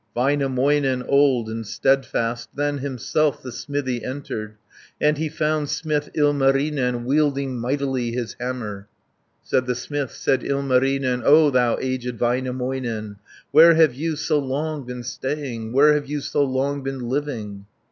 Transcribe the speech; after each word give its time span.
Väinämöinen, 0.17 1.05
old 1.07 1.47
and 1.47 1.63
steadfast, 1.63 2.49
Then 2.55 2.79
himself 2.79 3.43
the 3.43 3.51
smithy 3.51 4.03
entered, 4.03 4.55
60 4.93 4.93
And 5.07 5.17
he 5.19 5.29
found 5.29 5.69
smith 5.69 6.09
Ilmarinen, 6.15 7.05
Wielding 7.05 7.59
mightily 7.59 8.11
his 8.11 8.35
hammer. 8.39 8.87
Said 9.43 9.67
the 9.67 9.75
smith, 9.75 10.09
said 10.11 10.41
Ilmarinen, 10.43 11.21
"O 11.23 11.51
thou 11.51 11.77
aged 11.79 12.17
Väinämöinen, 12.17 13.17
Where 13.51 13.75
have 13.75 13.93
you 13.93 14.15
so 14.15 14.39
long 14.39 14.87
been 14.87 15.03
staying. 15.03 15.71
Where 15.71 15.93
have 15.93 16.07
you 16.07 16.21
so 16.21 16.43
long 16.43 16.81
been 16.81 17.07
living?" 17.07 17.67